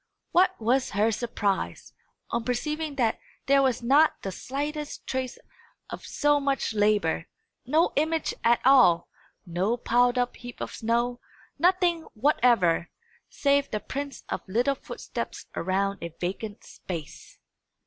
What 0.31 0.59
was 0.59 0.89
her 0.95 1.11
surprise, 1.11 1.93
on 2.31 2.43
perceiving 2.43 2.95
that 2.95 3.19
there 3.45 3.61
was 3.61 3.83
not 3.83 4.19
the 4.23 4.31
slightest 4.31 5.05
trace 5.05 5.37
of 5.91 6.07
so 6.07 6.39
much 6.39 6.73
labour! 6.73 7.27
no 7.67 7.93
image 7.95 8.33
at 8.43 8.61
all 8.65 9.09
no 9.45 9.77
piled 9.77 10.17
up 10.17 10.37
heap 10.37 10.59
of 10.59 10.73
snow 10.73 11.19
nothing 11.59 12.01
whatever, 12.15 12.89
save 13.29 13.69
the 13.69 13.79
prints 13.79 14.23
of 14.27 14.41
little 14.47 14.73
footsteps 14.73 15.45
around 15.55 15.99
a 16.01 16.11
vacant 16.19 16.63
space! 16.63 17.37